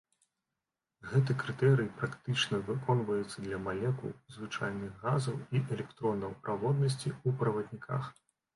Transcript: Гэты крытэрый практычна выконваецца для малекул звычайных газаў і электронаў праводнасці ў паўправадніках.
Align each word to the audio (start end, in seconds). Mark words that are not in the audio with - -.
Гэты 1.09 1.31
крытэрый 1.43 1.89
практычна 1.99 2.59
выконваецца 2.71 3.37
для 3.45 3.61
малекул 3.67 4.17
звычайных 4.39 4.91
газаў 5.07 5.37
і 5.53 5.65
электронаў 5.77 6.37
праводнасці 6.47 7.07
ў 7.11 7.17
паўправадніках. 7.31 8.13